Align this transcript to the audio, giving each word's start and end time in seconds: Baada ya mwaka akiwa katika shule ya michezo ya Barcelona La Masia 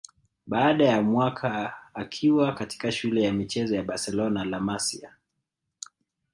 Baada 0.47 0.85
ya 0.85 1.01
mwaka 1.01 1.73
akiwa 1.93 2.53
katika 2.53 2.91
shule 2.91 3.23
ya 3.23 3.33
michezo 3.33 3.75
ya 3.75 3.83
Barcelona 3.83 4.43
La 4.45 4.59
Masia 4.59 5.15